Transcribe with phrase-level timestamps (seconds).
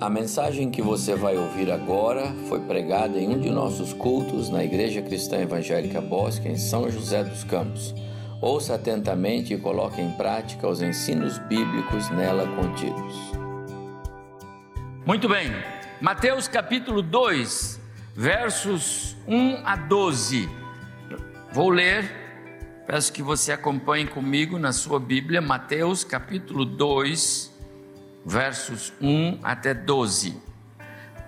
[0.00, 4.64] A mensagem que você vai ouvir agora foi pregada em um de nossos cultos na
[4.64, 7.94] Igreja Cristã Evangélica Bosque, em São José dos Campos.
[8.40, 13.14] Ouça atentamente e coloque em prática os ensinos bíblicos nela contidos.
[15.06, 15.52] Muito bem,
[16.00, 17.80] Mateus capítulo 2,
[18.16, 20.48] versos 1 a 12.
[21.52, 22.10] Vou ler,
[22.84, 27.53] peço que você acompanhe comigo na sua Bíblia, Mateus capítulo 2,
[28.24, 30.40] versos 1 até 12.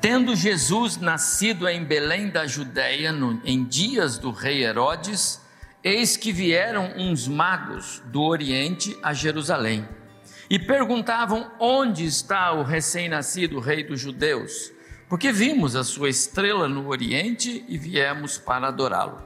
[0.01, 5.41] Tendo Jesus nascido em Belém da Judéia, no, em dias do rei Herodes,
[5.83, 9.87] eis que vieram uns magos do Oriente a Jerusalém
[10.49, 14.73] e perguntavam: Onde está o recém-nascido rei dos judeus?
[15.09, 19.23] Porque vimos a sua estrela no Oriente e viemos para adorá-lo.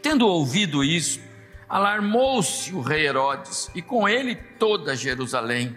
[0.00, 1.20] Tendo ouvido isso,
[1.68, 5.76] alarmou-se o rei Herodes e com ele toda Jerusalém.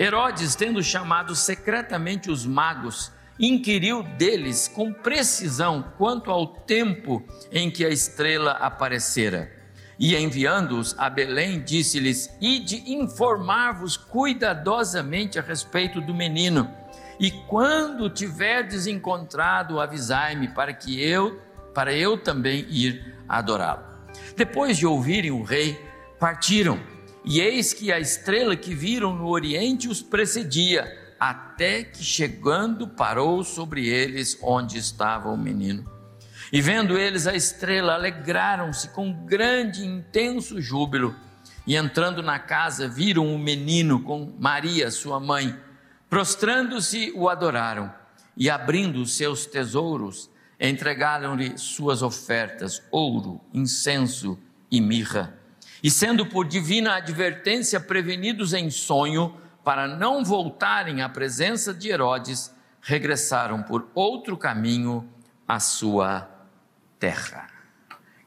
[0.00, 7.84] Herodes, tendo chamado secretamente os magos, inquiriu deles com precisão quanto ao tempo em que
[7.84, 9.52] a estrela aparecera.
[9.98, 16.74] E enviando-os a Belém, disse-lhes: Ide informar-vos cuidadosamente a respeito do menino,
[17.18, 21.38] e quando tiverdes encontrado, avisai-me para que eu,
[21.74, 23.84] para eu também ir adorá-lo.
[24.34, 25.78] Depois de ouvirem o rei,
[26.18, 26.80] partiram
[27.24, 33.44] e eis que a estrela que viram no oriente os precedia, até que chegando parou
[33.44, 35.84] sobre eles onde estava o menino.
[36.52, 41.14] E vendo eles a estrela, alegraram-se com grande e intenso júbilo.
[41.66, 45.54] E entrando na casa, viram o menino com Maria, sua mãe.
[46.08, 47.92] Prostrando-se, o adoraram.
[48.36, 54.38] E abrindo seus tesouros, entregaram-lhe suas ofertas: ouro, incenso
[54.70, 55.39] e mirra.
[55.82, 62.54] E sendo por divina advertência prevenidos em sonho, para não voltarem à presença de Herodes,
[62.82, 65.08] regressaram por outro caminho
[65.46, 66.28] à sua
[66.98, 67.48] terra.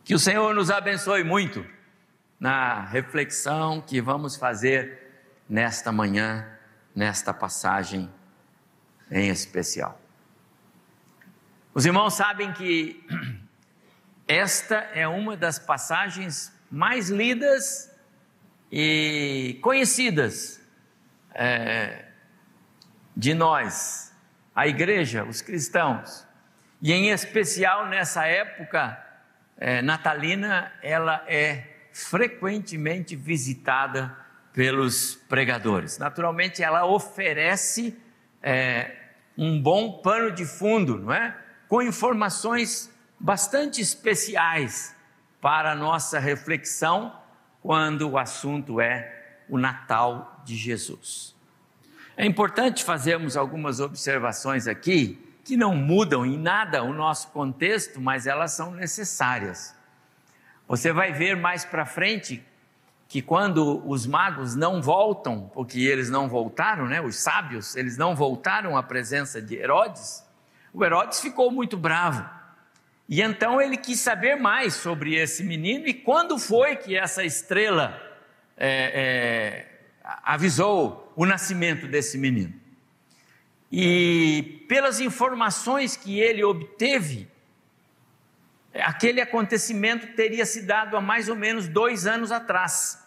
[0.03, 1.65] Que o Senhor nos abençoe muito
[2.39, 5.03] na reflexão que vamos fazer
[5.47, 6.45] nesta manhã,
[6.95, 8.09] nesta passagem
[9.09, 9.99] em especial.
[11.73, 13.05] Os irmãos sabem que
[14.27, 17.95] esta é uma das passagens mais lidas
[18.71, 20.59] e conhecidas
[21.35, 22.05] é,
[23.15, 24.11] de nós,
[24.55, 26.25] a igreja, os cristãos.
[26.81, 28.99] E em especial nessa época
[29.55, 34.17] é, natalina, ela é frequentemente visitada
[34.51, 35.99] pelos pregadores.
[35.99, 37.95] Naturalmente, ela oferece
[38.41, 38.95] é,
[39.37, 41.37] um bom pano de fundo, não é?
[41.67, 44.92] Com informações bastante especiais
[45.43, 47.13] para a nossa reflexão
[47.61, 51.35] quando o assunto é o Natal de Jesus.
[52.15, 58.25] É importante fazermos algumas observações aqui que não mudam em nada o nosso contexto, mas
[58.25, 59.75] elas são necessárias.
[60.65, 62.41] Você vai ver mais para frente
[63.09, 68.15] que quando os magos não voltam, porque eles não voltaram, né, os sábios, eles não
[68.15, 70.25] voltaram à presença de Herodes,
[70.73, 72.23] o Herodes ficou muito bravo.
[73.07, 78.01] E então ele quis saber mais sobre esse menino e quando foi que essa estrela
[78.57, 79.67] é,
[80.05, 82.53] é, avisou o nascimento desse menino.
[83.71, 87.27] E pelas informações que ele obteve,
[88.75, 93.03] aquele acontecimento teria se dado há mais ou menos dois anos atrás.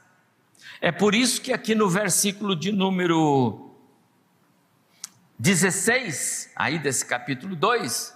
[0.80, 3.70] É por isso que aqui no versículo de número
[5.38, 8.15] 16, aí desse capítulo 2,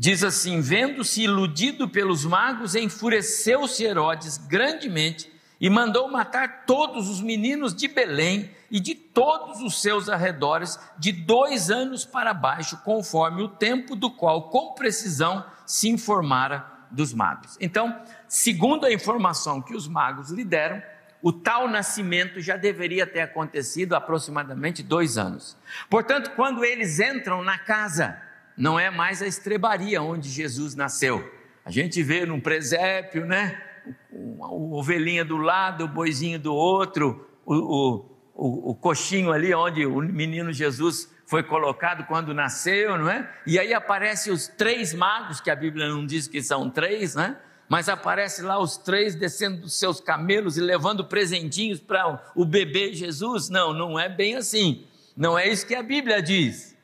[0.00, 5.28] Diz assim: vendo-se iludido pelos magos, enfureceu-se Herodes grandemente
[5.60, 11.10] e mandou matar todos os meninos de Belém e de todos os seus arredores, de
[11.10, 17.56] dois anos para baixo, conforme o tempo do qual, com precisão, se informara dos magos.
[17.60, 20.80] Então, segundo a informação que os magos lhe deram,
[21.20, 25.56] o tal nascimento já deveria ter acontecido há aproximadamente dois anos.
[25.90, 28.16] Portanto, quando eles entram na casa,
[28.58, 31.32] não é mais a estrebaria onde Jesus nasceu.
[31.64, 33.62] A gente vê num presépio, né?
[34.10, 39.86] O, ovelhinha do lado, o boizinho do outro, o, o, o, o coxinho ali onde
[39.86, 43.30] o menino Jesus foi colocado quando nasceu, não é?
[43.46, 47.36] E aí aparecem os três magos, que a Bíblia não diz que são três, né?
[47.68, 52.94] Mas aparece lá os três descendo dos seus camelos e levando presentinhos para o bebê
[52.94, 53.50] Jesus.
[53.50, 54.86] Não, não é bem assim.
[55.14, 56.77] Não é isso que a Bíblia diz.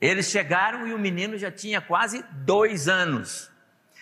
[0.00, 3.50] Eles chegaram e o menino já tinha quase dois anos.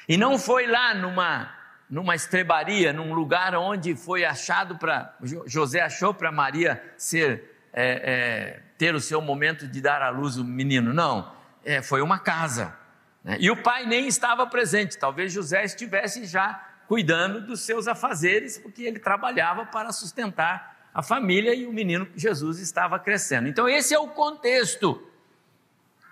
[0.08, 1.54] E não foi lá numa,
[1.88, 5.16] numa estrebaria, num lugar onde foi achado para.
[5.46, 7.54] José achou para Maria ser.
[7.78, 10.92] É, é, ter o seu momento de dar à luz o menino.
[10.92, 11.32] Não,
[11.64, 12.76] é, foi uma casa.
[13.24, 13.36] Né?
[13.40, 14.98] E o pai nem estava presente.
[14.98, 21.54] Talvez José estivesse já cuidando dos seus afazeres, porque ele trabalhava para sustentar a família
[21.54, 23.48] e o menino Jesus estava crescendo.
[23.48, 25.02] Então, esse é o contexto,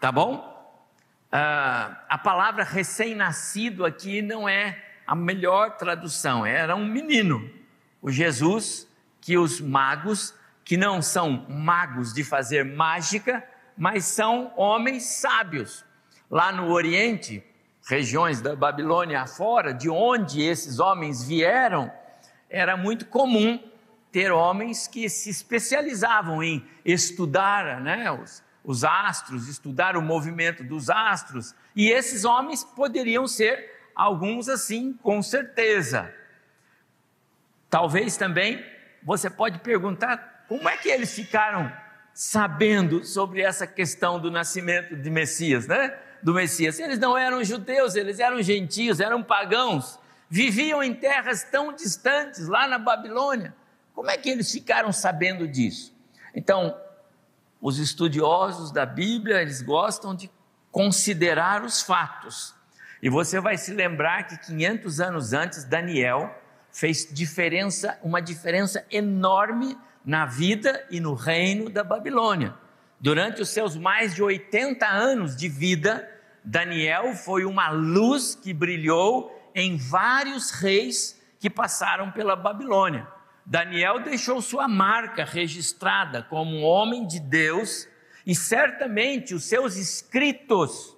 [0.04, 0.44] tá bom?
[1.32, 7.50] Ah, a palavra recém-nascido aqui não é a melhor tradução, era um menino,
[8.02, 8.86] o Jesus
[9.18, 13.42] que os magos que não são magos de fazer mágica,
[13.78, 15.86] mas são homens sábios.
[16.30, 17.42] Lá no Oriente,
[17.88, 21.90] regiões da Babilônia afora, de onde esses homens vieram,
[22.50, 23.58] era muito comum
[24.12, 30.88] ter homens que se especializavam em estudar né, os, os astros, estudar o movimento dos
[30.88, 36.12] astros, e esses homens poderiam ser alguns assim, com certeza.
[37.68, 38.64] Talvez também
[39.02, 41.70] você pode perguntar como é que eles ficaram
[42.14, 45.98] sabendo sobre essa questão do nascimento de Messias, né?
[46.22, 46.78] Do Messias.
[46.78, 49.98] Eles não eram judeus, eles eram gentios, eram pagãos,
[50.30, 53.54] viviam em terras tão distantes, lá na Babilônia.
[53.92, 55.94] Como é que eles ficaram sabendo disso?
[56.34, 56.76] Então,
[57.64, 60.30] os estudiosos da Bíblia, eles gostam de
[60.70, 62.54] considerar os fatos.
[63.02, 66.30] E você vai se lembrar que 500 anos antes, Daniel
[66.70, 72.54] fez diferença, uma diferença enorme na vida e no reino da Babilônia.
[73.00, 76.06] Durante os seus mais de 80 anos de vida,
[76.44, 83.08] Daniel foi uma luz que brilhou em vários reis que passaram pela Babilônia.
[83.46, 87.86] Daniel deixou sua marca registrada como um homem de Deus
[88.26, 90.96] e certamente os seus escritos,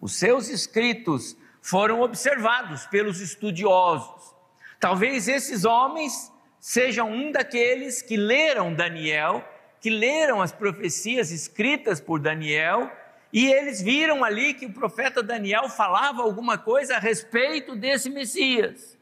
[0.00, 4.34] os seus escritos foram observados pelos estudiosos.
[4.80, 9.46] Talvez esses homens seja um daqueles que leram Daniel,
[9.80, 12.90] que leram as profecias escritas por Daniel,
[13.32, 18.97] e eles viram ali que o profeta Daniel falava alguma coisa a respeito desse Messias.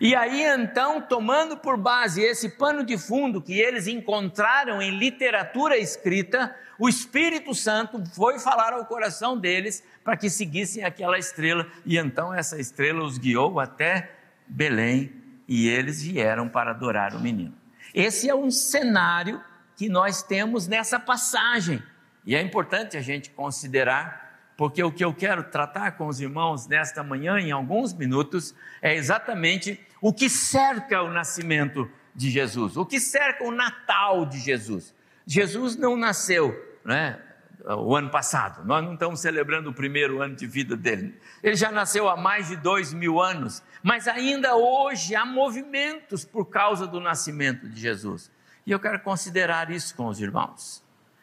[0.00, 5.76] E aí então, tomando por base esse pano de fundo que eles encontraram em literatura
[5.76, 11.98] escrita, o Espírito Santo foi falar ao coração deles para que seguissem aquela estrela, e
[11.98, 14.12] então essa estrela os guiou até
[14.46, 15.12] Belém,
[15.46, 17.54] e eles vieram para adorar o menino.
[17.94, 19.42] Esse é um cenário
[19.76, 21.82] que nós temos nessa passagem,
[22.24, 24.27] e é importante a gente considerar,
[24.58, 28.52] porque o que eu quero tratar com os irmãos nesta manhã, em alguns minutos,
[28.82, 34.40] é exatamente o que cerca o nascimento de Jesus, o que cerca o Natal de
[34.40, 34.92] Jesus.
[35.24, 36.52] Jesus não nasceu,
[36.84, 37.20] né?
[37.64, 38.64] o ano passado.
[38.64, 41.16] Nós não estamos celebrando o primeiro ano de vida dele.
[41.40, 46.46] Ele já nasceu há mais de dois mil anos, mas ainda hoje há movimentos por
[46.46, 48.28] causa do nascimento de Jesus.
[48.66, 50.82] E eu quero considerar isso com os irmãos,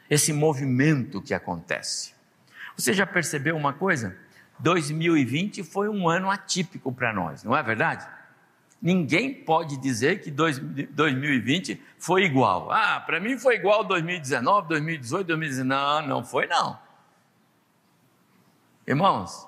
[0.10, 2.14] esse movimento que acontece.
[2.75, 4.17] Você já percebeu uma coisa?
[4.60, 8.08] 2020 foi um ano atípico para nós, não é verdade?
[8.82, 12.72] Ninguém pode dizer que 2020 foi igual.
[12.72, 15.67] Ah, para mim foi igual 2019, 2018, 2019.
[15.67, 16.77] Não, não foi não.
[18.86, 19.48] Irmãos,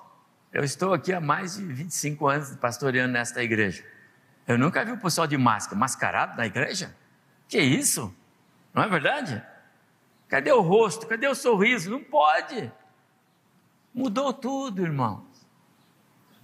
[0.52, 3.84] eu estou aqui há mais de 25 anos pastoreando nesta igreja.
[4.46, 6.96] Eu nunca vi o pessoal de máscara, mascarado na igreja.
[7.46, 8.12] Que isso?
[8.74, 9.40] Não é verdade?
[10.26, 11.06] Cadê o rosto?
[11.06, 11.90] Cadê o sorriso?
[11.90, 12.72] Não pode.
[13.98, 15.26] Mudou tudo, irmão.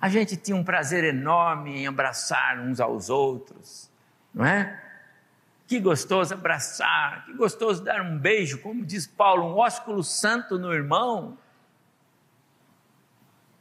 [0.01, 3.89] A gente tinha um prazer enorme em abraçar uns aos outros,
[4.35, 4.83] não é?
[5.65, 10.75] Que gostoso abraçar, que gostoso dar um beijo, como diz Paulo, um ósculo santo no
[10.75, 11.39] irmão.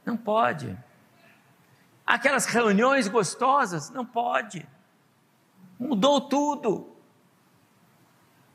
[0.04, 0.76] Não pode.
[2.04, 4.66] Aquelas reuniões gostosas, não pode.
[5.78, 6.96] Mudou tudo.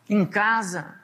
[0.10, 0.99] Em casa,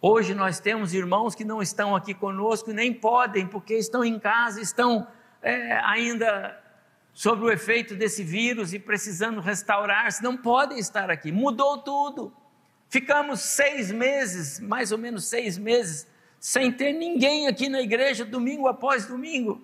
[0.00, 4.18] hoje nós temos irmãos que não estão aqui conosco e nem podem, porque estão em
[4.18, 5.06] casa, estão
[5.42, 6.58] é, ainda
[7.12, 11.32] sob o efeito desse vírus e precisando restaurar-se, não podem estar aqui.
[11.32, 12.32] Mudou tudo.
[12.88, 16.06] Ficamos seis meses, mais ou menos seis meses,
[16.38, 19.60] sem ter ninguém aqui na igreja, domingo após domingo.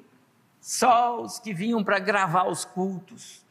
[0.61, 3.45] Só os que vinham para gravar os cultos.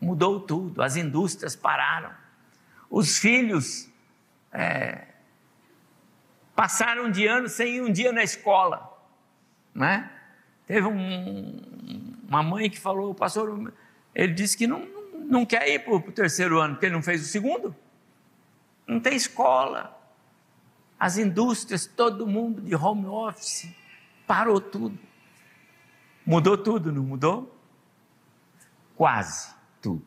[0.00, 2.10] Mudou tudo, as indústrias pararam.
[2.90, 3.88] Os filhos
[4.54, 5.08] é,
[6.54, 8.96] passaram de ano sem ir um dia na escola,
[9.74, 10.10] né?
[10.66, 13.74] Teve um, uma mãe que falou, o pastor,
[14.14, 14.86] ele disse que não,
[15.28, 17.74] não quer ir para o terceiro ano, porque ele não fez o segundo.
[18.86, 19.98] Não tem escola.
[20.98, 23.74] As indústrias, todo mundo de home office,
[24.26, 24.98] parou tudo.
[26.24, 27.54] Mudou tudo, não mudou?
[28.96, 30.06] Quase tudo.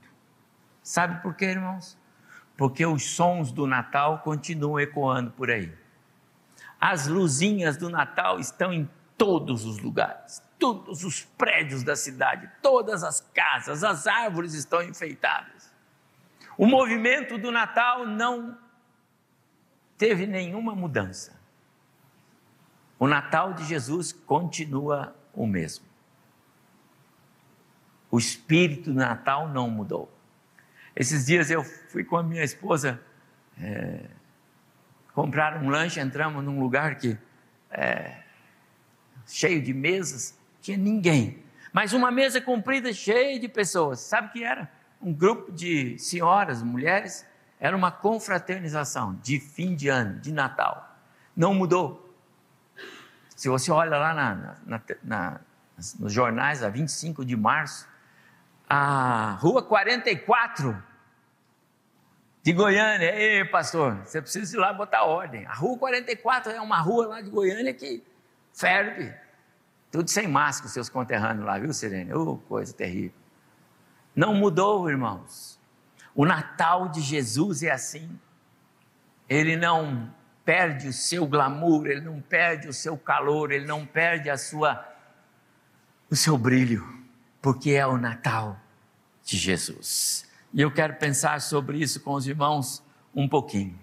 [0.81, 1.97] Sabe por quê, irmãos?
[2.57, 5.71] Porque os sons do Natal continuam ecoando por aí.
[6.81, 13.03] As luzinhas do Natal estão em todos os lugares, todos os prédios da cidade, todas
[13.03, 15.71] as casas, as árvores estão enfeitadas.
[16.57, 18.57] O movimento do Natal não
[19.97, 21.39] teve nenhuma mudança.
[22.99, 25.85] O Natal de Jesus continua o mesmo.
[28.09, 30.16] O espírito do Natal não mudou.
[30.99, 32.99] Esses dias eu fui com a minha esposa
[33.61, 33.99] é,
[35.13, 37.15] comprar um lanche, entramos num lugar que
[37.69, 38.23] é,
[39.27, 41.43] cheio de mesas, tinha ninguém.
[41.71, 43.99] Mas uma mesa comprida cheia de pessoas.
[43.99, 44.71] Sabe o que era?
[44.99, 47.23] Um grupo de senhoras, mulheres,
[47.59, 50.97] era uma confraternização de fim de ano, de Natal.
[51.35, 52.11] Não mudou.
[53.35, 55.39] Se você olha lá na, na, na,
[55.99, 57.87] nos jornais, a 25 de março,
[58.67, 60.86] a Rua 44
[62.47, 63.13] de Goiânia.
[63.13, 65.45] Ei, pastor, você precisa ir lá botar ordem.
[65.47, 68.01] A Rua 44 é uma rua lá de Goiânia que
[68.53, 69.13] ferve.
[69.91, 72.13] Tudo sem máscara, seus conterrâneos lá, viu, Sirene?
[72.13, 73.19] Oh, coisa terrível.
[74.15, 75.59] Não mudou, irmãos.
[76.15, 78.17] O Natal de Jesus é assim.
[79.27, 80.09] Ele não
[80.45, 84.87] perde o seu glamour, ele não perde o seu calor, ele não perde a sua
[86.09, 86.87] o seu brilho
[87.41, 88.57] porque é o Natal
[89.25, 90.26] de Jesus.
[90.57, 92.83] E eu quero pensar sobre isso com os irmãos
[93.13, 93.79] um pouquinho.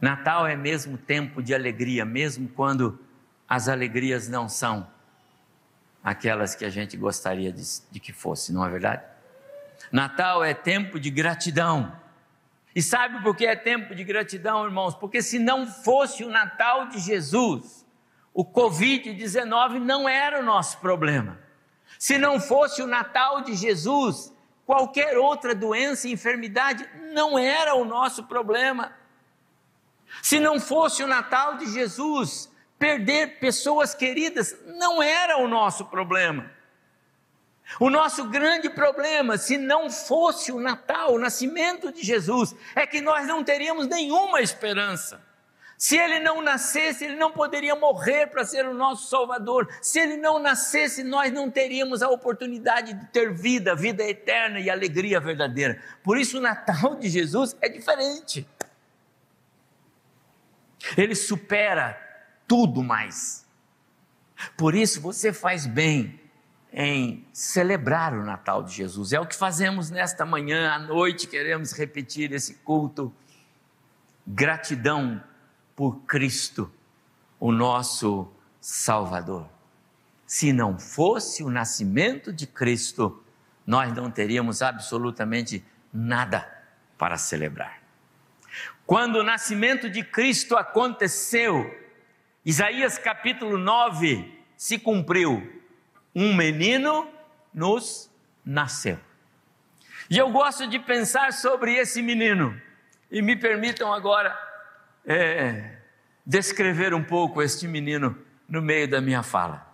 [0.00, 2.98] Natal é mesmo tempo de alegria, mesmo quando
[3.46, 4.88] as alegrias não são
[6.02, 9.02] aquelas que a gente gostaria de, de que fosse, não é verdade?
[9.92, 11.94] Natal é tempo de gratidão.
[12.74, 14.94] E sabe por que é tempo de gratidão, irmãos?
[14.94, 17.86] Porque se não fosse o Natal de Jesus,
[18.32, 21.38] o Covid-19 não era o nosso problema.
[21.98, 24.32] Se não fosse o Natal de Jesus,
[24.66, 28.92] qualquer outra doença e enfermidade não era o nosso problema.
[30.22, 36.50] Se não fosse o Natal de Jesus, perder pessoas queridas não era o nosso problema.
[37.80, 43.00] O nosso grande problema, se não fosse o Natal, o nascimento de Jesus, é que
[43.00, 45.24] nós não teríamos nenhuma esperança.
[45.82, 49.68] Se ele não nascesse, ele não poderia morrer para ser o nosso Salvador.
[49.82, 54.70] Se ele não nascesse, nós não teríamos a oportunidade de ter vida, vida eterna e
[54.70, 55.82] alegria verdadeira.
[56.00, 58.46] Por isso, o Natal de Jesus é diferente.
[60.96, 62.00] Ele supera
[62.46, 63.44] tudo mais.
[64.56, 66.20] Por isso, você faz bem
[66.72, 69.12] em celebrar o Natal de Jesus.
[69.12, 73.12] É o que fazemos nesta manhã, à noite, queremos repetir esse culto.
[74.24, 75.20] Gratidão
[75.82, 76.72] por Cristo,
[77.40, 79.48] o nosso Salvador.
[80.24, 83.20] Se não fosse o nascimento de Cristo,
[83.66, 86.48] nós não teríamos absolutamente nada
[86.96, 87.82] para celebrar.
[88.86, 91.68] Quando o nascimento de Cristo aconteceu,
[92.44, 95.64] Isaías capítulo 9 se cumpriu.
[96.14, 97.10] Um menino
[97.52, 98.08] nos
[98.44, 99.00] nasceu.
[100.08, 102.56] E eu gosto de pensar sobre esse menino.
[103.10, 104.51] E me permitam agora
[105.06, 105.76] é,
[106.24, 108.16] descrever um pouco este menino
[108.48, 109.66] no meio da minha fala.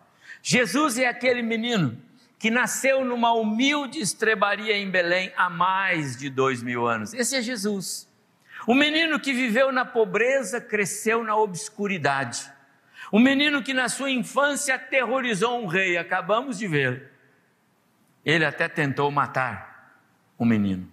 [0.42, 2.00] Jesus é aquele menino
[2.38, 7.12] que nasceu numa humilde estrebaria em Belém há mais de dois mil anos.
[7.12, 8.08] Esse é Jesus.
[8.66, 12.50] O menino que viveu na pobreza, cresceu na obscuridade.
[13.10, 17.10] O menino que na sua infância aterrorizou um rei, acabamos de ver.
[18.24, 20.02] Ele até tentou matar
[20.36, 20.88] o menino.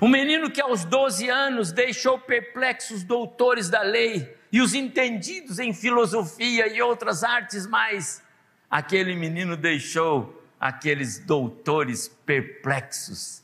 [0.00, 5.72] O menino que aos 12 anos deixou perplexos doutores da lei e os entendidos em
[5.72, 8.22] filosofia e outras artes mais,
[8.70, 13.42] aquele menino deixou aqueles doutores perplexos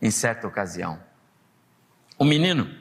[0.00, 1.02] em certa ocasião.
[2.18, 2.72] O menino,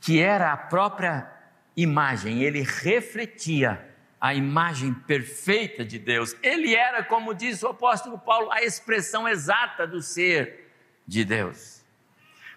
[0.00, 1.30] que era a própria
[1.76, 3.88] imagem, ele refletia
[4.20, 6.34] a imagem perfeita de Deus.
[6.42, 10.70] Ele era, como diz o apóstolo Paulo, a expressão exata do ser
[11.06, 11.81] de Deus.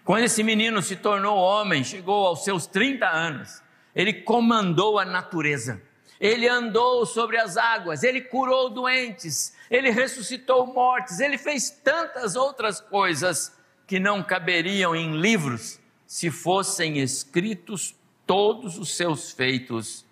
[0.06, 3.60] Quando esse menino se tornou homem, chegou aos seus 30 anos,
[3.92, 5.82] ele comandou a natureza.
[6.20, 12.80] Ele andou sobre as águas, ele curou doentes, ele ressuscitou mortes, ele fez tantas outras
[12.80, 13.52] coisas
[13.84, 17.92] que não caberiam em livros se fossem escritos
[18.24, 20.06] todos os seus feitos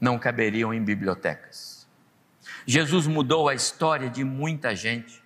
[0.00, 1.88] não caberiam em bibliotecas.
[2.64, 5.20] Jesus mudou a história de muita gente.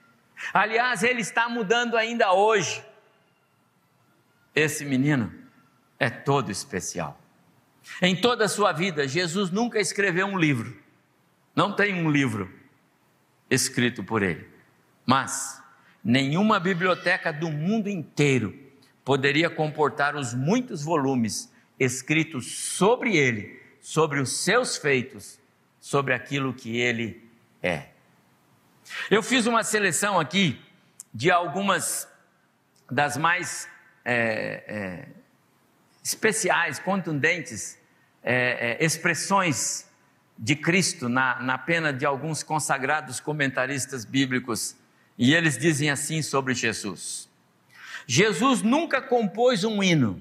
[0.54, 2.82] Aliás, ele está mudando ainda hoje.
[4.54, 5.32] Esse menino
[5.98, 7.20] é todo especial.
[8.00, 10.76] Em toda a sua vida, Jesus nunca escreveu um livro.
[11.54, 12.50] Não tem um livro
[13.48, 14.48] escrito por ele.
[15.04, 15.62] Mas
[16.02, 18.56] nenhuma biblioteca do mundo inteiro
[19.04, 25.38] poderia comportar os muitos volumes escritos sobre ele, sobre os seus feitos,
[25.80, 27.28] sobre aquilo que ele
[27.62, 27.88] é.
[29.10, 30.60] Eu fiz uma seleção aqui
[31.12, 32.08] de algumas
[32.90, 33.68] das mais
[34.04, 35.08] é, é,
[36.02, 37.78] especiais, contundentes
[38.22, 39.88] é, é, expressões
[40.38, 44.74] de Cristo na, na pena de alguns consagrados comentaristas bíblicos.
[45.18, 47.28] E eles dizem assim sobre Jesus:
[48.06, 50.20] Jesus nunca compôs um hino,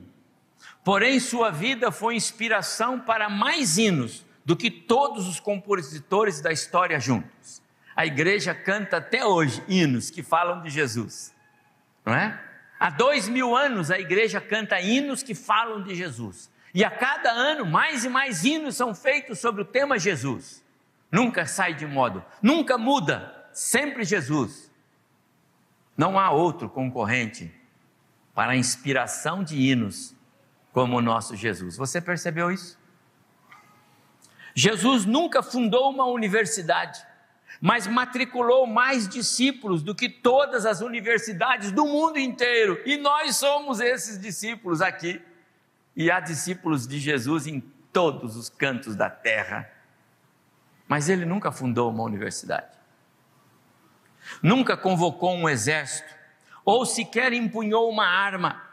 [0.83, 6.99] porém sua vida foi inspiração para mais hinos do que todos os compositores da história
[6.99, 7.61] juntos.
[7.95, 11.33] A igreja canta até hoje hinos que falam de Jesus,
[12.05, 12.48] não é?
[12.79, 16.49] Há dois mil anos a igreja canta hinos que falam de Jesus.
[16.73, 20.63] E a cada ano, mais e mais hinos são feitos sobre o tema Jesus.
[21.11, 24.71] Nunca sai de modo, nunca muda, sempre Jesus.
[25.97, 27.53] Não há outro concorrente
[28.33, 30.15] para a inspiração de hinos
[30.71, 31.75] como o nosso Jesus.
[31.75, 32.79] Você percebeu isso?
[34.55, 37.05] Jesus nunca fundou uma universidade
[37.61, 42.81] mas matriculou mais discípulos do que todas as universidades do mundo inteiro.
[42.85, 45.21] E nós somos esses discípulos aqui.
[45.95, 47.59] E há discípulos de Jesus em
[47.91, 49.69] todos os cantos da terra.
[50.87, 52.77] Mas ele nunca fundou uma universidade.
[54.41, 56.13] Nunca convocou um exército,
[56.63, 58.63] ou sequer empunhou uma arma.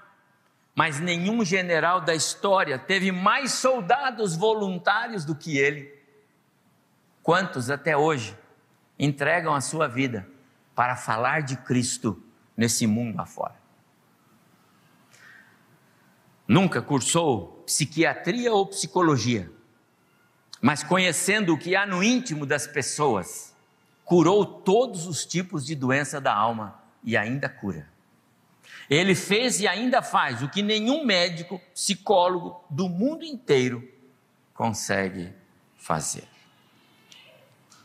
[0.75, 5.93] Mas nenhum general da história teve mais soldados voluntários do que ele.
[7.23, 8.37] Quantos até hoje
[8.99, 10.29] entregam a sua vida
[10.75, 12.23] para falar de Cristo
[12.57, 13.57] nesse mundo afora.
[16.47, 19.51] Nunca cursou psiquiatria ou psicologia,
[20.61, 23.55] mas conhecendo o que há no íntimo das pessoas,
[24.05, 27.89] curou todos os tipos de doença da alma e ainda cura.
[28.89, 33.87] Ele fez e ainda faz o que nenhum médico, psicólogo do mundo inteiro
[34.55, 35.33] consegue
[35.77, 36.29] fazer.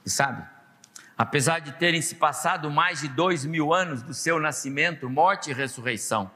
[0.05, 0.47] E sabe,
[1.21, 5.53] Apesar de terem se passado mais de dois mil anos do seu nascimento, morte e
[5.53, 6.31] ressurreição,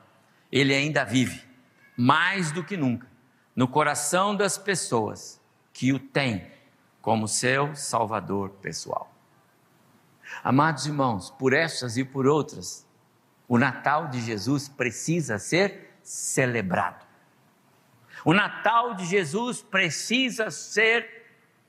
[0.52, 1.44] ele ainda vive,
[1.98, 3.08] mais do que nunca,
[3.56, 5.42] no coração das pessoas
[5.74, 6.46] que o têm
[7.02, 9.12] como seu Salvador pessoal.
[10.44, 12.88] Amados irmãos, por essas e por outras,
[13.48, 17.04] o Natal de Jesus precisa ser celebrado.
[18.24, 21.26] O Natal de Jesus precisa ser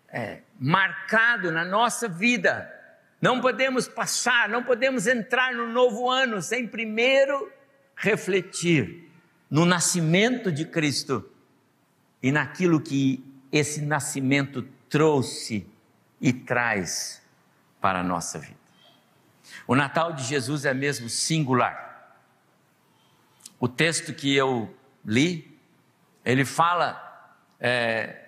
[0.07, 2.76] é, marcado na nossa vida
[3.21, 7.51] não podemos passar, não podemos entrar no novo ano sem primeiro
[7.95, 9.11] refletir
[9.51, 11.29] no nascimento de Cristo
[12.23, 15.67] e naquilo que esse nascimento trouxe
[16.21, 17.23] e traz
[17.81, 18.57] para a nossa vida.
[19.67, 21.87] O Natal de Jesus é mesmo singular.
[23.59, 24.75] O texto que eu
[25.05, 25.59] li,
[26.25, 27.03] ele fala
[27.59, 28.26] é,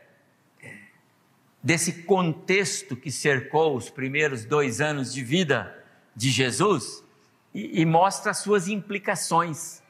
[1.68, 5.84] desse contexto que cercou os primeiros dois anos de vida
[6.16, 7.04] de Jesus
[7.52, 9.82] e, e mostra as suas implicações.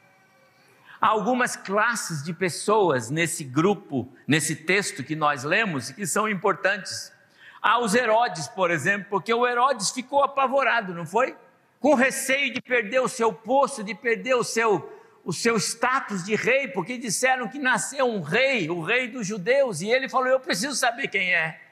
[0.99, 7.13] Há algumas classes de pessoas nesse grupo, nesse texto que nós lemos, que são importantes.
[7.61, 11.33] Há os Herodes, por exemplo, porque o Herodes ficou apavorado, não foi?
[11.79, 14.91] Com receio de perder o seu posto, de perder o seu,
[15.23, 19.79] o seu status de rei, porque disseram que nasceu um rei, o rei dos judeus,
[19.79, 21.68] e ele falou: Eu preciso saber quem é.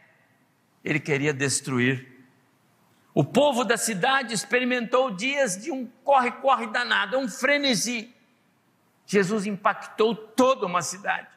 [0.88, 2.08] Ele queria destruir.
[3.13, 8.13] O povo da cidade experimentou dias de um corre-corre danado, um frenesi.
[9.06, 11.28] Jesus impactou toda uma cidade.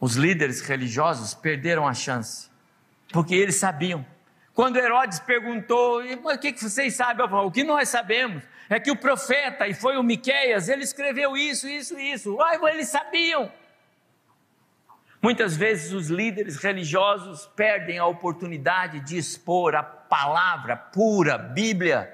[0.00, 2.50] Os líderes religiosos perderam a chance,
[3.12, 4.04] porque eles sabiam
[4.56, 7.26] quando Herodes perguntou, o que vocês sabem?
[7.26, 11.68] o que nós sabemos é que o profeta, e foi o Miqueias, ele escreveu isso,
[11.68, 12.40] isso, isso.
[12.40, 13.52] Ai, eles sabiam.
[15.22, 22.12] Muitas vezes os líderes religiosos perdem a oportunidade de expor a palavra pura, Bíblia,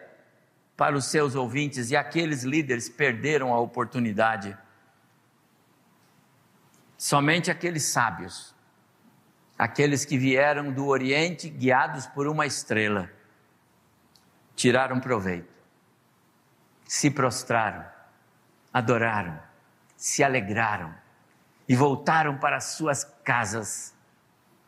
[0.76, 4.56] para os seus ouvintes, e aqueles líderes perderam a oportunidade.
[6.96, 8.54] Somente aqueles sábios
[9.62, 13.08] aqueles que vieram do Oriente guiados por uma estrela,
[14.56, 15.54] tiraram proveito,
[16.84, 17.84] se prostraram,
[18.72, 19.40] adoraram,
[19.96, 20.92] se alegraram
[21.68, 23.94] e voltaram para suas casas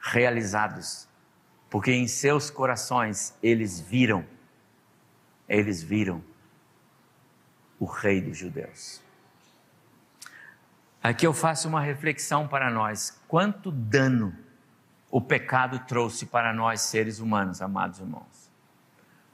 [0.01, 1.09] realizados,
[1.71, 4.25] porque em seus corações eles viram,
[5.49, 6.23] eles viram
[7.79, 9.03] o Rei dos Judeus.
[11.03, 14.35] Aqui eu faço uma reflexão para nós: quanto dano
[15.11, 18.51] o pecado trouxe para nós seres humanos, amados irmãos.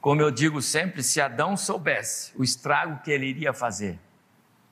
[0.01, 3.99] Como eu digo sempre, se Adão soubesse o estrago que ele iria fazer,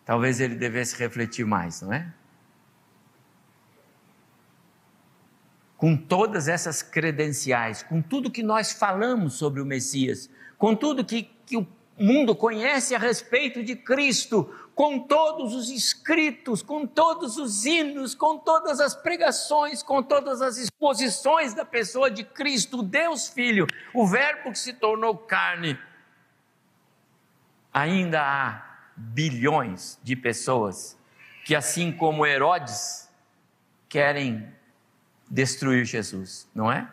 [0.03, 2.11] talvez ele devesse refletir mais, não é?
[5.79, 11.31] Com todas essas credenciais, com tudo que nós falamos sobre o Messias, com tudo que,
[11.45, 11.65] que o
[11.97, 18.37] mundo conhece a respeito de Cristo, com todos os escritos, com todos os hinos, com
[18.37, 24.51] todas as pregações, com todas as exposições da pessoa de Cristo, Deus Filho, o Verbo
[24.51, 25.77] que se tornou carne,
[27.73, 30.97] ainda há bilhões de pessoas
[31.45, 33.09] que, assim como Herodes,
[33.89, 34.47] querem
[35.29, 36.89] destruir Jesus, não é?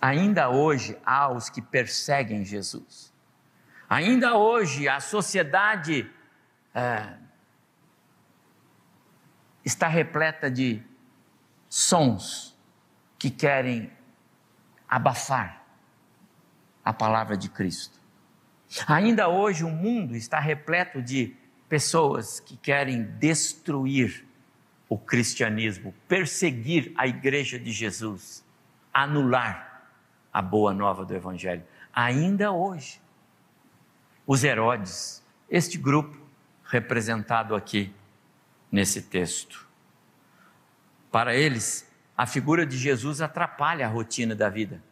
[0.00, 3.12] Ainda hoje há os que perseguem Jesus.
[3.88, 6.10] Ainda hoje a sociedade
[6.74, 7.14] é,
[9.64, 10.82] está repleta de
[11.68, 12.56] sons
[13.18, 13.92] que querem
[14.88, 15.64] abafar
[16.84, 18.00] a palavra de Cristo.
[18.86, 21.36] Ainda hoje o mundo está repleto de
[21.68, 24.26] pessoas que querem destruir
[24.92, 28.44] o cristianismo, perseguir a igreja de Jesus,
[28.92, 29.88] anular
[30.30, 31.64] a boa nova do Evangelho.
[31.94, 33.00] Ainda hoje,
[34.26, 36.14] os Herodes, este grupo,
[36.62, 37.90] representado aqui
[38.70, 39.66] nesse texto.
[41.10, 44.82] Para eles, a figura de Jesus atrapalha a rotina da vida.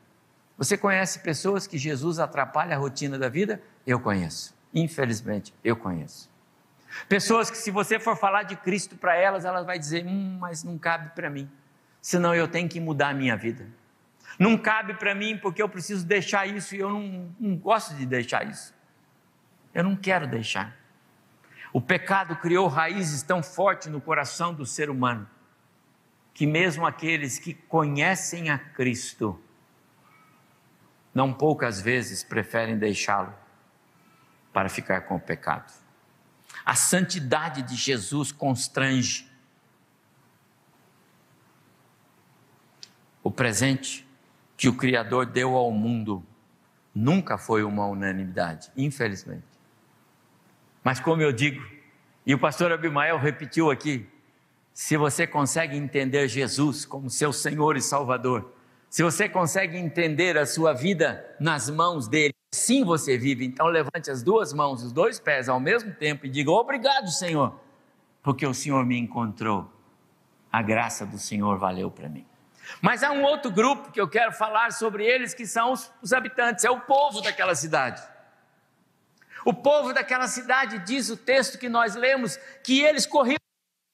[0.56, 3.62] Você conhece pessoas que Jesus atrapalha a rotina da vida?
[3.86, 4.54] Eu conheço.
[4.72, 6.29] Infelizmente, eu conheço.
[7.08, 10.64] Pessoas que, se você for falar de Cristo para elas, elas vão dizer: hum, mas
[10.64, 11.50] não cabe para mim,
[12.00, 13.66] senão eu tenho que mudar a minha vida.
[14.38, 18.06] Não cabe para mim porque eu preciso deixar isso e eu não, não gosto de
[18.06, 18.74] deixar isso.
[19.74, 20.76] Eu não quero deixar.
[21.72, 25.28] O pecado criou raízes tão fortes no coração do ser humano
[26.34, 29.40] que, mesmo aqueles que conhecem a Cristo,
[31.14, 33.34] não poucas vezes preferem deixá-lo
[34.52, 35.72] para ficar com o pecado.
[36.64, 39.30] A santidade de Jesus constrange.
[43.22, 44.06] O presente
[44.56, 46.24] que o Criador deu ao mundo
[46.94, 49.44] nunca foi uma unanimidade, infelizmente.
[50.82, 51.64] Mas como eu digo,
[52.26, 54.08] e o pastor Abimael repetiu aqui,
[54.72, 58.54] se você consegue entender Jesus como seu Senhor e Salvador,
[58.88, 63.44] se você consegue entender a sua vida nas mãos dele, sim você vive.
[63.44, 67.58] Então levante as duas mãos, os dois pés ao mesmo tempo e diga: Obrigado, Senhor,
[68.22, 69.70] porque o Senhor me encontrou.
[70.52, 72.26] A graça do Senhor valeu para mim.
[72.82, 76.12] Mas há um outro grupo que eu quero falar sobre eles, que são os, os
[76.12, 78.02] habitantes, é o povo daquela cidade.
[79.44, 83.38] O povo daquela cidade, diz o texto que nós lemos, que eles corriam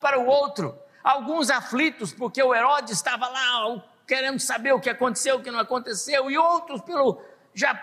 [0.00, 5.36] para o outro, alguns aflitos, porque o Herodes estava lá querendo saber o que aconteceu,
[5.36, 7.20] o que não aconteceu, e outros pelo
[7.54, 7.74] já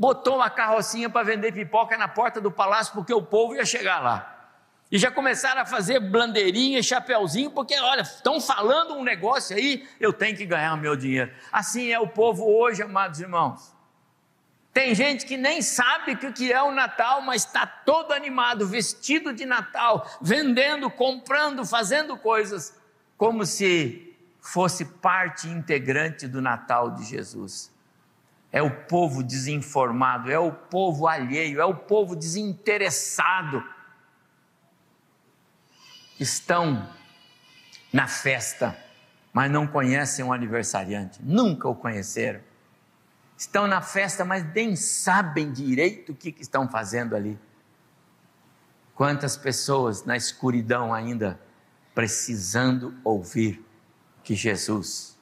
[0.00, 3.98] botou uma carrocinha para vender pipoca na porta do palácio, porque o povo ia chegar
[3.98, 4.34] lá.
[4.90, 10.10] E já começaram a fazer bandeirinha, chapéuzinho, porque olha, estão falando um negócio aí, eu
[10.10, 11.30] tenho que ganhar o meu dinheiro.
[11.52, 13.74] Assim é o povo hoje, amados irmãos.
[14.72, 19.34] Tem gente que nem sabe o que é o Natal, mas está todo animado, vestido
[19.34, 22.74] de Natal, vendendo, comprando, fazendo coisas,
[23.18, 27.70] como se fosse parte integrante do Natal de Jesus.
[28.52, 33.62] É o povo desinformado, é o povo alheio, é o povo desinteressado.
[36.18, 36.88] Estão
[37.92, 38.76] na festa,
[39.32, 42.40] mas não conhecem o aniversariante, nunca o conheceram
[43.40, 47.38] estão na festa, mas nem sabem direito o que, que estão fazendo ali.
[48.94, 51.40] Quantas pessoas na escuridão ainda
[51.94, 53.64] precisando ouvir
[54.22, 55.18] que Jesus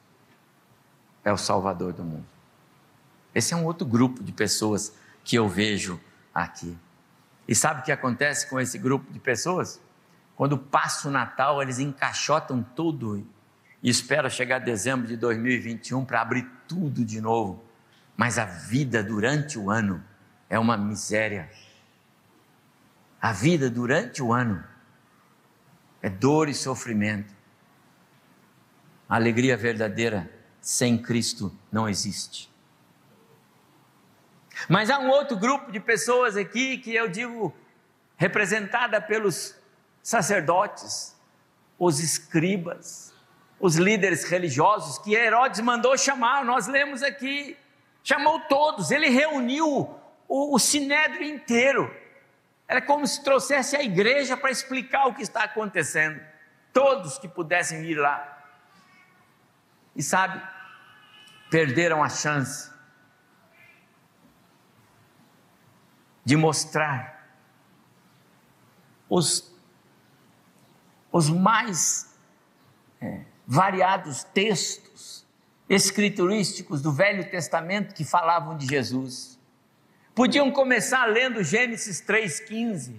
[1.25, 2.27] é o Salvador do mundo.
[3.35, 6.01] Esse é um outro grupo de pessoas que eu vejo
[6.35, 6.77] aqui.
[7.47, 9.81] E sabe o que acontece com esse grupo de pessoas?
[10.37, 13.27] Quando passa o Natal, eles encaixotam tudo
[13.83, 17.69] e esperam chegar dezembro de 2021 para abrir tudo de novo
[18.19, 20.05] mas a vida durante o ano
[20.51, 21.49] é uma miséria.
[23.23, 24.65] A vida durante o ano
[26.03, 27.33] é dor e sofrimento.
[29.09, 30.29] A alegria verdadeira
[30.61, 32.51] sem Cristo não existe.
[34.67, 37.55] Mas há um outro grupo de pessoas aqui que eu digo
[38.17, 39.55] representada pelos
[40.03, 41.17] sacerdotes,
[41.79, 43.15] os escribas,
[43.61, 47.57] os líderes religiosos que Herodes mandou chamar, nós lemos aqui,
[48.03, 49.95] chamou todos, ele reuniu
[50.27, 51.95] o, o sinédrio inteiro.
[52.67, 56.21] Era como se trouxesse a igreja para explicar o que está acontecendo.
[56.73, 58.37] Todos que pudessem ir lá.
[59.97, 60.41] E sabe,
[61.51, 62.71] perderam a chance
[66.29, 67.27] de mostrar
[69.09, 69.51] os,
[71.11, 72.15] os mais
[73.01, 75.27] é, variados textos
[75.71, 79.41] escriturísticos do Velho Testamento que falavam de Jesus.
[80.15, 82.97] Podiam começar lendo Gênesis 3,15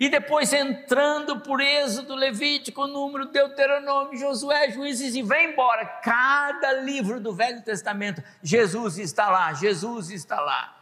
[0.00, 5.84] e depois entrando por Êxodo, Levítico, Número, Deuteronômio, Josué, Juízes e vem embora.
[6.02, 10.81] Cada livro do Velho Testamento, Jesus está lá, Jesus está lá.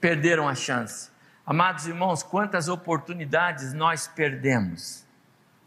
[0.00, 1.10] Perderam a chance.
[1.44, 5.04] Amados irmãos, quantas oportunidades nós perdemos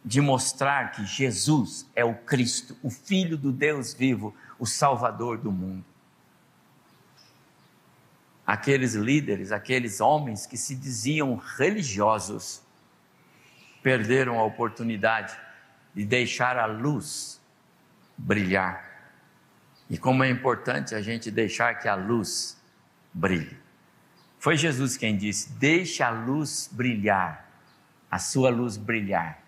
[0.04, 5.52] de mostrar que Jesus é o Cristo, o Filho do Deus vivo, o Salvador do
[5.52, 5.86] mundo.
[8.46, 12.62] Aqueles líderes, aqueles homens que se diziam religiosos,
[13.84, 15.38] perderam a oportunidade
[15.94, 17.40] de deixar a luz
[18.18, 18.90] brilhar.
[19.90, 22.60] E como é importante a gente deixar que a luz
[23.14, 23.61] brilhe.
[24.42, 27.48] Foi Jesus quem disse: Deixe a luz brilhar,
[28.10, 29.40] a sua luz brilhar.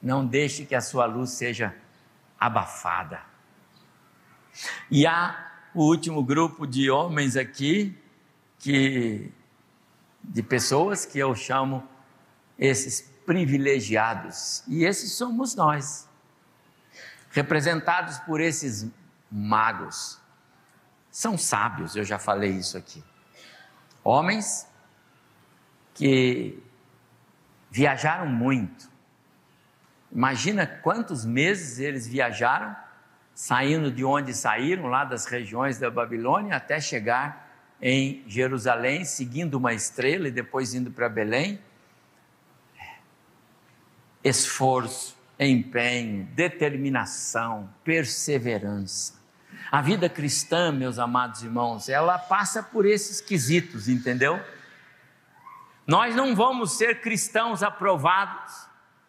[0.00, 1.74] Não deixe que a sua luz seja
[2.38, 3.20] abafada.
[4.88, 7.98] E há o último grupo de homens aqui,
[8.60, 9.32] que
[10.22, 11.86] de pessoas que eu chamo
[12.56, 14.62] esses privilegiados.
[14.68, 16.08] E esses somos nós,
[17.32, 18.86] representados por esses
[19.28, 20.20] magos.
[21.10, 23.02] São sábios, eu já falei isso aqui.
[24.08, 24.66] Homens
[25.92, 26.58] que
[27.70, 28.90] viajaram muito.
[30.10, 32.74] Imagina quantos meses eles viajaram,
[33.34, 39.74] saindo de onde saíram, lá das regiões da Babilônia, até chegar em Jerusalém, seguindo uma
[39.74, 41.60] estrela e depois indo para Belém.
[44.24, 49.17] Esforço, empenho, determinação, perseverança.
[49.70, 54.42] A vida cristã, meus amados irmãos, ela passa por esses quesitos, entendeu?
[55.86, 58.66] Nós não vamos ser cristãos aprovados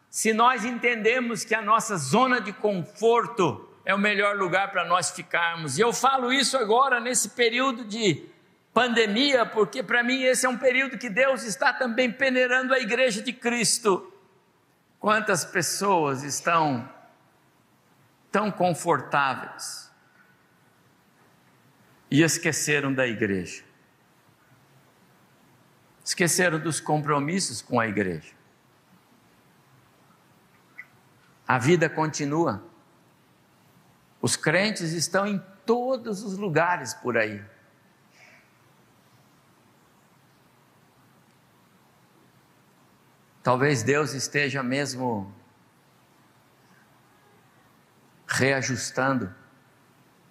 [0.10, 5.12] se nós entendemos que a nossa zona de conforto é o melhor lugar para nós
[5.12, 5.78] ficarmos.
[5.78, 8.28] E eu falo isso agora nesse período de
[8.74, 13.22] pandemia, porque para mim esse é um período que Deus está também peneirando a igreja
[13.22, 14.12] de Cristo.
[15.00, 16.90] Quantas pessoas estão
[18.32, 19.89] tão confortáveis?
[22.10, 23.64] E esqueceram da igreja.
[26.04, 28.34] Esqueceram dos compromissos com a igreja.
[31.48, 32.64] A vida continua.
[34.22, 37.44] Os crentes estão em todos os lugares por aí.
[43.44, 45.34] Talvez Deus esteja mesmo
[48.28, 49.34] reajustando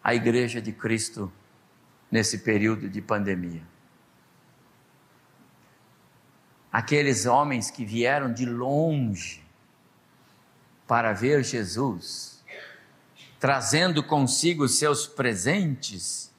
[0.03, 1.33] a igreja de Cristo
[2.11, 3.63] nesse período de pandemia.
[6.73, 9.45] Aqueles homens que vieram de longe
[10.87, 12.45] para ver Jesus,
[13.39, 16.33] trazendo consigo seus presentes,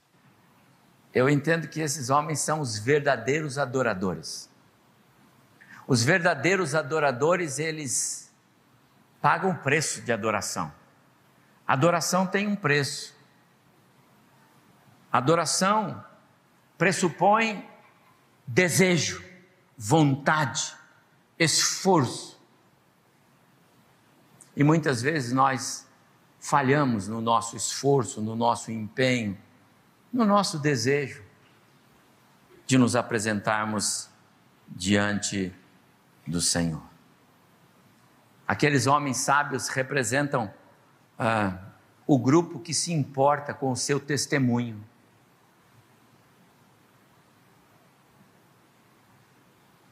[1.14, 4.50] eu entendo que esses homens são os verdadeiros adoradores.
[5.88, 8.32] Os verdadeiros adoradores, eles
[9.20, 10.72] pagam preço de adoração.
[11.66, 13.16] Adoração tem um preço.
[15.12, 16.04] Adoração
[16.78, 17.68] pressupõe
[18.46, 19.24] desejo,
[19.78, 20.76] vontade,
[21.38, 22.40] esforço.
[24.56, 25.88] E muitas vezes nós
[26.40, 29.38] falhamos no nosso esforço, no nosso empenho,
[30.12, 31.24] no nosso desejo
[32.66, 34.10] de nos apresentarmos
[34.68, 35.54] diante
[36.26, 36.84] do Senhor.
[38.48, 40.52] Aqueles homens sábios representam
[41.18, 41.58] ah,
[42.08, 44.84] o grupo que se importa com o seu testemunho.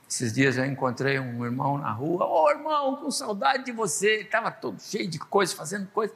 [0.09, 4.07] Esses dias eu encontrei um irmão na rua, ô oh, irmão, com saudade de você,
[4.07, 6.15] ele estava todo cheio de coisas, fazendo coisas.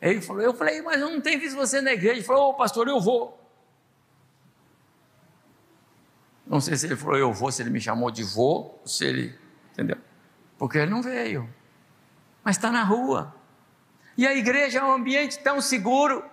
[0.00, 2.14] Ele falou, eu falei, mas eu não tenho visto você na igreja.
[2.14, 3.38] Ele falou, ô oh, pastor, eu vou.
[6.46, 9.38] Não sei se ele falou eu vou, se ele me chamou de vô, se ele,
[9.72, 9.98] entendeu?
[10.56, 11.52] Porque ele não veio,
[12.42, 13.34] mas está na rua.
[14.16, 16.24] E a igreja é um ambiente tão seguro.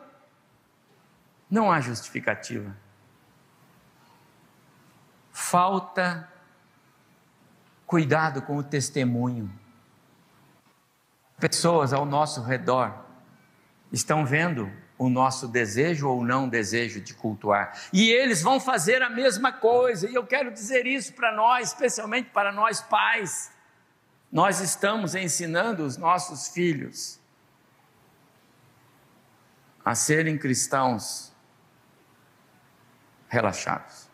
[1.50, 2.76] Não há justificativa.
[5.32, 6.28] Falta
[7.96, 9.50] Cuidado com o testemunho.
[11.40, 13.06] Pessoas ao nosso redor
[13.90, 17.72] estão vendo o nosso desejo ou não desejo de cultuar.
[17.94, 20.10] E eles vão fazer a mesma coisa.
[20.10, 23.50] E eu quero dizer isso para nós, especialmente para nós pais.
[24.30, 27.18] Nós estamos ensinando os nossos filhos
[29.86, 31.32] a serem cristãos
[33.30, 34.05] relaxados.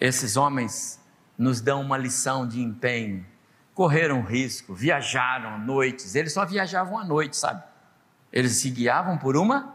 [0.00, 1.00] Esses homens
[1.36, 3.26] nos dão uma lição de empenho.
[3.74, 6.14] Correram risco, viajaram noites.
[6.14, 7.62] Eles só viajavam à noite, sabe?
[8.32, 9.74] Eles se guiavam por uma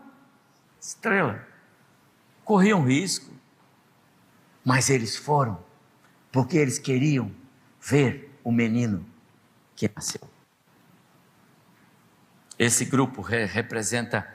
[0.79, 1.45] estrela.
[2.43, 3.31] Corriam risco.
[4.63, 5.63] Mas eles foram
[6.31, 7.31] porque eles queriam
[7.81, 9.05] ver o menino
[9.75, 10.21] que nasceu.
[12.57, 14.27] Esse grupo re representa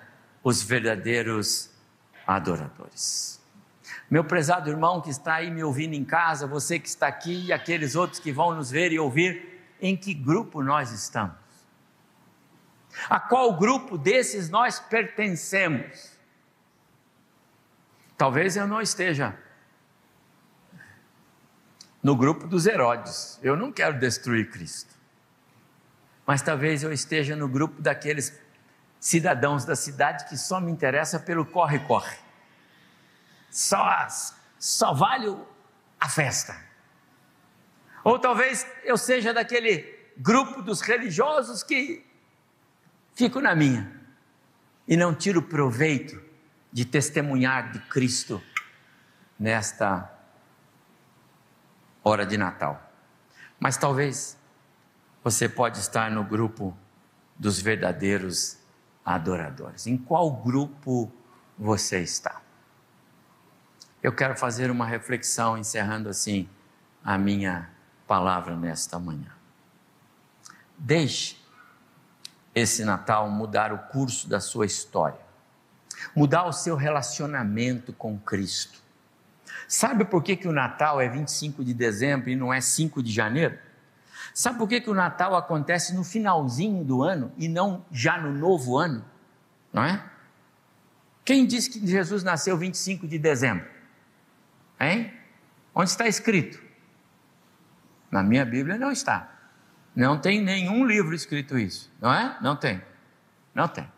[0.42, 1.70] os verdadeiros
[2.27, 3.40] adoradores.
[4.11, 7.53] Meu prezado irmão que está aí me ouvindo em casa, você que está aqui e
[7.53, 11.35] aqueles outros que vão nos ver e ouvir, em que grupo nós estamos?
[13.09, 16.17] A qual grupo desses nós pertencemos?
[18.17, 19.37] Talvez eu não esteja
[22.03, 23.39] no grupo dos Herodes.
[23.43, 24.95] Eu não quero destruir Cristo.
[26.25, 28.39] Mas talvez eu esteja no grupo daqueles
[28.99, 32.17] cidadãos da cidade que só me interessa pelo corre-corre.
[33.57, 34.07] Só,
[34.59, 35.35] só vale
[35.99, 36.62] a festa.
[38.05, 42.05] Ou talvez eu seja daquele grupo dos religiosos que
[43.14, 43.99] fico na minha
[44.87, 46.23] e não tiro proveito
[46.71, 48.42] de testemunhar de Cristo
[49.38, 50.12] nesta
[52.05, 52.92] hora de Natal.
[53.59, 54.38] Mas talvez
[55.25, 56.77] você pode estar no grupo
[57.35, 58.59] dos verdadeiros
[59.03, 59.87] adoradores.
[59.87, 61.11] Em qual grupo
[61.59, 62.45] você está?
[64.07, 66.49] Eu quero fazer uma reflexão encerrando assim
[67.03, 67.69] a minha
[68.07, 69.33] palavra nesta manhã.
[70.79, 71.37] Deixe
[72.55, 75.19] esse Natal mudar o curso da sua história,
[76.14, 78.79] mudar o seu relacionamento com Cristo.
[79.66, 83.11] Sabe por que, que o Natal é 25 de dezembro e não é 5 de
[83.11, 83.59] janeiro?
[84.33, 88.31] Sabe por que, que o Natal acontece no finalzinho do ano e não já no
[88.31, 89.05] novo ano?
[89.73, 90.01] Não é?
[91.25, 93.75] Quem disse que Jesus nasceu 25 de dezembro?
[94.81, 95.12] Hein?
[95.75, 96.62] Onde está escrito?
[98.11, 99.33] Na minha Bíblia não está.
[99.95, 102.37] Não tem nenhum livro escrito isso, não é?
[102.43, 102.83] Não tem.
[103.55, 103.89] Não tem.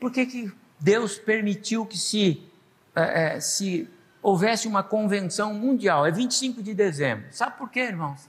[0.00, 2.42] Por que, que Deus permitiu que se,
[2.94, 3.88] é, é se
[4.22, 6.06] houvesse uma convenção mundial?
[6.06, 7.26] É 25 de dezembro.
[7.30, 8.28] Sabe por quê, irmãos?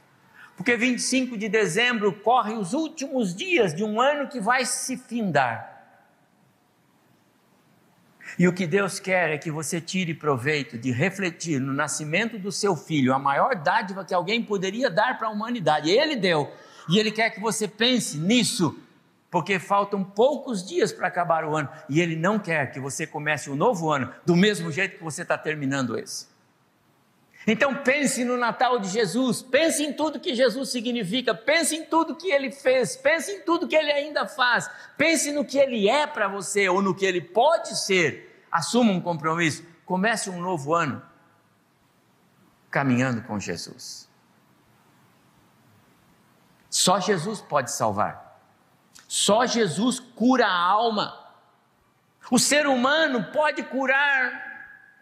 [0.57, 5.78] Porque 25 de dezembro corre os últimos dias de um ano que vai se findar.
[8.39, 12.53] E o que Deus quer é que você tire proveito de refletir no nascimento do
[12.53, 15.91] seu filho, a maior dádiva que alguém poderia dar para a humanidade.
[15.91, 16.49] Ele deu.
[16.87, 18.79] E Ele quer que você pense nisso,
[19.29, 21.67] porque faltam poucos dias para acabar o ano.
[21.89, 25.23] E Ele não quer que você comece um novo ano do mesmo jeito que você
[25.23, 26.29] está terminando esse.
[27.45, 32.15] Então pense no Natal de Jesus, pense em tudo que Jesus significa, pense em tudo
[32.15, 36.05] que ele fez, pense em tudo que ele ainda faz, pense no que ele é
[36.05, 41.01] para você ou no que ele pode ser assuma um compromisso, comece um novo ano
[42.69, 44.09] caminhando com Jesus.
[46.69, 48.39] Só Jesus pode salvar.
[49.07, 51.17] Só Jesus cura a alma.
[52.29, 54.47] O ser humano pode curar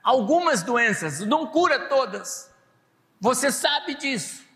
[0.02, 2.50] algumas doenças, não cura todas.
[3.20, 4.48] Você sabe disso.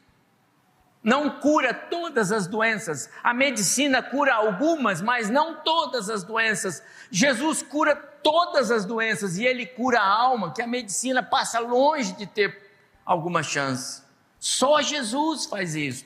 [1.04, 3.10] Não cura todas as doenças.
[3.24, 6.84] A medicina cura algumas, mas não todas as doenças.
[7.10, 12.14] Jesus cura todas as doenças e ele cura a alma, que a medicina passa longe
[12.14, 12.72] de ter
[13.06, 14.04] alguma chance.
[14.40, 16.06] Só Jesus faz isso.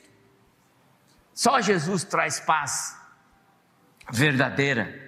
[1.32, 2.98] Só Jesus traz paz
[4.10, 5.04] verdadeira.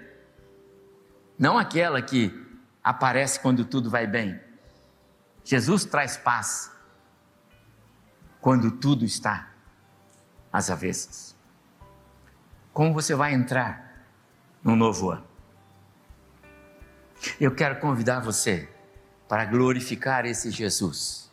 [1.38, 2.32] Não aquela que
[2.82, 4.40] aparece quando tudo vai bem.
[5.44, 6.70] Jesus traz paz
[8.40, 9.50] quando tudo está
[10.52, 11.36] às avessas.
[12.72, 14.06] Como você vai entrar
[14.62, 15.27] no novo ano?
[17.40, 18.68] Eu quero convidar você
[19.28, 21.28] para glorificar esse Jesus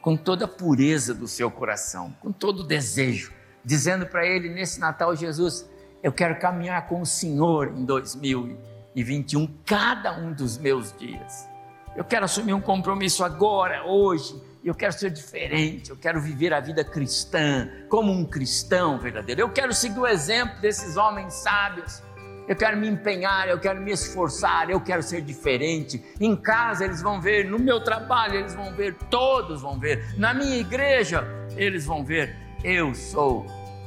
[0.00, 3.32] com toda a pureza do seu coração, com todo o desejo,
[3.64, 5.68] dizendo para ele nesse Natal, Jesus,
[6.02, 11.46] eu quero caminhar com o Senhor em 2021, cada um dos meus dias.
[11.94, 16.60] Eu quero assumir um compromisso agora, hoje, eu quero ser diferente, eu quero viver a
[16.60, 19.40] vida cristã, como um cristão verdadeiro.
[19.40, 22.02] Eu quero seguir o exemplo desses homens sábios
[22.50, 26.02] eu quero me empenhar, eu quero me esforçar, eu quero ser diferente.
[26.20, 30.34] Em casa eles vão ver, no meu trabalho eles vão ver, todos vão ver, na
[30.34, 31.24] minha igreja
[31.56, 33.46] eles vão ver, eu sou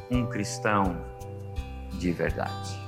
[0.09, 0.95] um cristão
[1.99, 2.82] de verdade.